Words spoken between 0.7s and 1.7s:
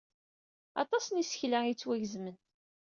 Aṭas n yisekla ay